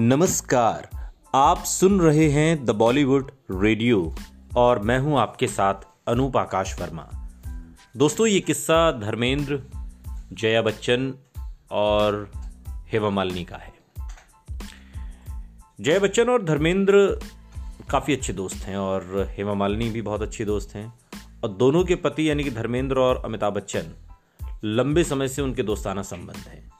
नमस्कार, 0.00 0.88
आप 1.34 1.64
सुन 1.64 2.00
रहे 2.00 2.30
हैं 2.30 2.64
द 2.64 2.70
बॉलीवुड 2.70 3.30
रेडियो 3.50 4.14
और 4.56 4.78
मैं 4.78 4.98
हूँ 4.98 5.18
आपके 5.18 5.46
साथ 5.46 5.74
अनूप 6.08 6.36
आकाश 6.36 6.80
वर्मा। 6.80 7.08
दोस्तों, 7.96 8.26
ये 8.26 8.40
किस्सा 8.40 8.92
धर्मेंद्र, 8.92 9.62
जया 10.32 10.62
बच्चन 10.62 11.14
और 11.70 12.32
हेमा 12.88 13.10
मालिनी 13.10 13.44
का 13.44 13.56
है। 13.56 13.72
जया 15.80 15.98
बच्चन 15.98 16.28
और 16.28 16.42
धर्मेंद्र 16.42 17.20
काफ़ी 17.90 18.16
अच्छे 18.16 18.32
दोस्त 18.32 18.56
हैं 18.56 18.76
और 18.76 19.26
हेमा 19.30 19.54
मालिनी 19.54 19.90
भी 19.90 20.02
बहुत 20.02 20.22
अच्छी 20.22 20.44
दोस्त 20.44 20.74
हैं 20.74 20.94
और 21.44 21.50
दोनों 21.50 21.84
के 21.84 21.94
पति 21.94 22.30
यानी 22.30 22.44
कि 22.44 22.50
धर्मेंद्र 22.50 22.98
और 22.98 23.22
अमिताभ 23.24 23.54
बच्चन 23.54 23.92
लंबे 24.64 25.04
समय 25.04 25.28
से 25.28 25.42
उनके 25.42 25.62
दोस्ताना 25.62 26.02
संबंध 26.02 26.36
हैं। 26.36 26.77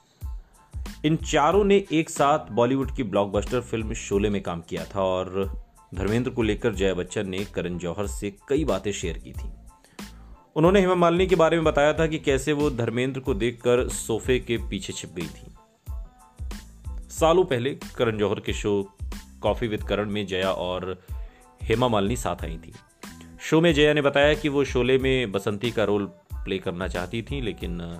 इन 1.05 1.15
चारों 1.15 1.63
ने 1.63 1.75
एक 1.91 2.09
साथ 2.09 2.51
बॉलीवुड 2.51 2.95
की 2.95 3.03
ब्लॉकबस्टर 3.03 3.61
फ़िल्म 3.61 3.93
शोले 3.93 4.29
में 4.29 4.41
काम 4.43 4.61
किया 4.61 4.83
था 4.85 5.01
और 5.01 5.29
धर्मेंद्र 5.95 6.31
को 6.31 6.41
लेकर 6.41 6.73
जया 6.73 6.93
बच्चन 6.93 7.29
ने 7.29 7.37
करण 7.45 7.77
जौहर 7.77 8.07
से 8.07 8.31
कई 8.49 8.65
बातें 8.65 8.91
शेयर 8.91 9.17
की 9.17 9.31
थी। 9.31 9.49
उन्होंने 10.55 10.79
हेमा 10.79 10.95
मालिनी 10.95 11.27
के 11.27 11.35
बारे 11.35 11.57
में 11.57 11.65
बताया 11.65 11.93
था 11.93 12.07
कि 12.07 12.19
कैसे 12.19 12.53
वो 12.53 12.69
धर्मेंद्र 12.71 13.19
को 13.19 13.33
देखकर 13.33 13.87
सोफे 13.89 14.39
के 14.39 14.57
पीछे 14.69 14.93
छिप 14.93 15.13
गई 15.15 15.27
थी। 15.27 15.55
सालों 17.09 17.45
पहले 17.45 17.77
करण 17.97 18.17
जौहर 18.17 18.39
के 18.39 18.53
शो 18.53 18.83
कॉफ़ी 19.41 19.67
विद 19.67 19.83
करण 19.83 20.11
में 20.11 20.25
जया 20.27 20.51
और 20.51 20.97
हेमा 21.63 21.87
मालिनी 21.87 22.15
साथ 22.15 22.43
आई 22.43 22.57
थी। 22.57 22.73
शो 23.41 23.61
में 23.61 23.73
जया 23.73 23.93
ने 23.93 24.01
बताया 24.01 24.33
कि 24.33 24.49
वो 24.49 24.63
शोले 24.65 24.97
में 24.97 25.31
बसंती 25.31 25.71
का 25.71 25.83
रोल 25.83 26.05
प्ले 26.35 26.57
करना 26.57 26.87
चाहती 26.87 27.21
थी, 27.21 27.41
लेकिन 27.41 27.99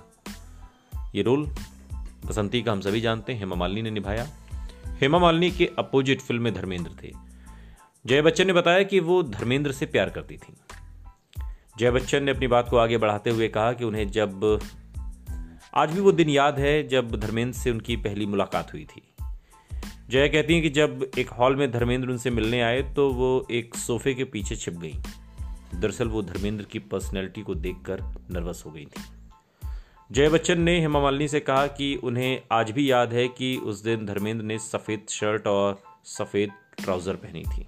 ये 1.14 1.22
रोल 1.22 1.48
बसंती 2.24 2.62
का 2.62 2.72
हम 2.72 2.80
सभी 2.80 3.00
जानते 3.00 3.32
हैं, 3.32 3.38
हेमा 3.38 3.56
मालिनी 3.56 3.82
ने 3.82 3.90
निभाया। 3.90 4.28
हेमा 4.86 5.18
मालिनी 5.18 5.50
के 5.50 5.70
अपोजिट 5.78 6.20
फ़िल्म 6.20 6.42
में 6.42 6.54
धर्मेंद्र 6.54 6.90
थे। 7.02 7.12
जय 8.06 8.22
बच्चन 8.22 8.46
ने 8.46 8.52
बताया 8.52 8.82
कि 8.82 9.00
वो 9.00 9.22
धर्मेंद्र 9.22 9.72
से 9.72 9.86
प्यार 9.86 10.10
करती 10.10 10.36
थी। 10.36 10.56
जय 11.78 11.90
बच्चन 11.90 12.22
ने 12.22 12.30
अपनी 12.30 12.46
बात 12.46 12.68
को 12.68 12.76
आगे 12.76 12.98
बढ़ाते 12.98 13.30
हुए 13.30 13.48
कहा 13.48 13.72
कि 13.72 13.84
उन्हें 13.84 14.10
जब, 14.10 14.60
आज 15.74 15.92
भी 15.92 16.00
वो 16.00 16.12
दिन 16.12 16.28
याद 16.28 16.58
है 16.58 16.88
जब 16.88 17.16
धर्मेंद्र 17.16 17.58
से 17.58 17.70
उनकी 17.70 17.96
पहली 17.96 18.26
मुलाकात 18.26 18.72
हुई 18.72 18.84
थी। 18.84 19.02
जया 20.10 20.26
कहती 20.26 20.54
हैं 20.54 20.62
कि 20.62 20.70
जब 20.70 21.10
एक 21.18 21.28
हॉल 21.28 21.56
में 21.56 21.72
धर्मेंद्र 21.72 22.08
उनसे 22.08 22.30
मिलने 22.30 22.62
आए 22.62 22.82
तो 22.82 23.10
वो 23.10 23.46
एक 23.50 23.74
सोफे 23.74 24.14
के 24.14 24.24
पीछे 24.24 24.56
छिप 24.56 24.74
गई। 24.74 24.94
दरअसल 25.74 26.08
वो 26.08 26.22
धर्मेंद्र 26.22 26.64
की 26.64 26.78
पर्सनैलिटी 26.78 27.42
को 27.42 27.54
देखकर 27.54 28.00
नर्वस 28.30 28.62
हो 28.66 28.70
गई 28.70 28.84
थी। 28.84 29.19
जय 30.10 30.28
बच्चन 30.28 30.60
ने 30.60 30.72
हेमा 30.80 31.00
मालिनी 31.00 31.26
से 31.28 31.40
कहा 31.40 31.66
कि 31.66 31.94
उन्हें 32.04 32.40
आज 32.52 32.70
भी 32.70 32.90
याद 32.90 33.12
है 33.12 33.26
कि 33.28 33.56
उस 33.56 33.82
दिन 33.82 34.06
धर्मेंद्र 34.06 34.44
ने 34.44 34.58
सफ़ेद 34.58 35.04
शर्ट 35.08 35.46
और 35.46 35.78
सफ़ेद 36.04 36.50
ट्राउज़र 36.78 37.16
पहनी 37.16 37.42
थी। 37.42 37.66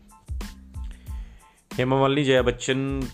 हेमा 1.71 2.01
मालिनी 2.01 2.25
जया 2.25 2.43
बच्चन 2.43 3.09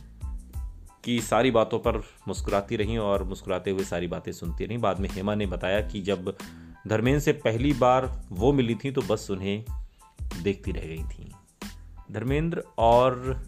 की 1.04 1.20
सारी 1.20 1.50
बातों 1.50 1.78
पर 1.78 2.02
मुस्कुराती 2.28 2.76
रहीं 2.76 2.98
और 3.00 3.24
मुस्कुराते 3.24 3.70
हुए 3.70 3.84
सारी 3.84 4.06
बातें 4.06 4.32
सुनती 4.32 4.64
रहीं। 4.64 4.78
बाद 4.78 5.00
में 5.00 5.08
हेमा 5.08 5.34
ने 5.34 5.46
बताया 5.46 5.80
कि 5.80 6.00
जब 6.00 6.34
धर्मेंद्र 6.88 7.20
से 7.20 7.32
पहली 7.44 7.72
बार 7.74 8.10
वो 8.32 8.52
मिली 8.52 8.74
थी 8.74 8.90
तो 8.90 9.02
बस 9.02 9.30
उन्हें 9.30 9.64
देखती 10.42 10.72
रह 10.72 10.86
गई 10.86 11.04
थी। 11.04 11.32
धर्मेंद्र 12.12 12.64
और 12.78 13.44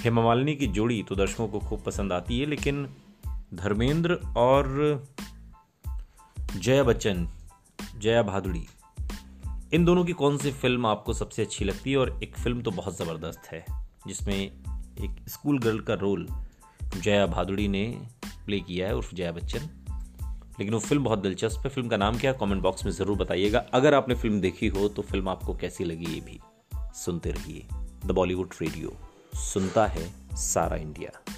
हेमा 0.00 0.22
मालिनी 0.22 0.54
की 0.56 0.66
जोड़ी 0.68 1.02
तो 1.02 1.14
दर्शकों 1.16 1.48
को 1.48 1.58
खूब 1.60 1.82
पसंद 1.82 2.12
आती 2.12 2.40
है, 2.40 2.46
लेकिन 2.46 2.86
धर्मेंद्र 3.54 4.14
और 4.36 5.04
जया 6.56 6.82
बच्चन, 6.82 7.28
जया 7.98 8.22
भादुड़ी। 8.22 8.66
इन 9.74 9.84
दोनों 9.84 10.04
की 10.04 10.12
कौन 10.12 10.38
सी 10.38 10.50
फ़िल्म 10.52 10.86
आपको 10.86 11.12
सबसे 11.12 11.42
अच्छी 11.42 11.64
लगती 11.64 11.90
है? 11.90 11.96
और 11.96 12.20
एक 12.22 12.36
फ़िल्म 12.36 12.62
तो 12.62 12.70
बहुत 12.70 12.98
ज़बरदस्त 12.98 13.42
है, 13.52 13.64
जिसमें 14.06 14.36
एक 15.00 15.28
स्कूल 15.28 15.58
गर्ल 15.58 15.80
का 15.80 15.94
रोल 15.94 16.28
जया 17.00 17.26
भादुड़ी 17.26 17.68
ने 17.68 18.06
प्ले 18.46 18.60
किया 18.60 18.86
है, 18.86 18.96
उर्फ़ 18.96 19.14
जया 19.14 19.32
बच्चन। 19.32 19.68
लेकिन 20.60 20.74
वो 20.74 20.80
फ़िल्म 20.80 21.04
बहुत 21.04 21.18
दिलचस्प 21.18 21.62
है। 21.64 21.70
फ़िल्म 21.70 21.88
का 21.88 21.96
नाम 21.96 22.18
क्या 22.18 22.32
कमेंट 22.32 22.62
बॉक्स 22.62 22.84
में 22.84 22.92
ज़रूर 22.92 23.16
बताइएगा। 23.16 23.58
अगर 23.74 23.94
आपने 23.94 24.14
फ़िल्म 24.14 24.40
देखी 24.40 24.68
हो 24.68 24.88
तो 24.88 25.02
फ़िल्म 25.02 25.28
आपको 25.28 25.54
कैसी 25.54 25.84
लगी 25.84 26.04
ये 26.04 26.20
भी 26.20 26.40
सुनते 26.94 27.30
रहिए। 27.30 27.66
द 28.06 28.10
बॉलीवुड 28.10 28.54
रेडियो 28.62 28.96
सुनता 29.34 29.86
है 29.86 30.36
सारा 30.36 30.76
इंडिया। 30.76 31.31